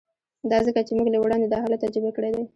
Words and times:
دا 0.51 0.57
ځکه 0.67 0.79
چې 0.87 0.91
موږ 0.97 1.07
له 1.13 1.19
وړاندې 1.19 1.47
دا 1.49 1.57
حالت 1.63 1.79
تجربه 1.83 2.11
کړی 2.17 2.31
دی 2.35 2.43